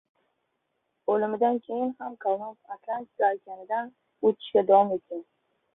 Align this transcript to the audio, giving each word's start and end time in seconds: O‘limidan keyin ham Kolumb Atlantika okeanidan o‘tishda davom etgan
O‘limidan 1.15 1.59
keyin 1.67 1.93
ham 1.99 2.15
Kolumb 2.25 2.73
Atlantika 2.77 3.33
okeanidan 3.37 3.95
o‘tishda 4.31 4.67
davom 4.73 4.97
etgan 4.99 5.27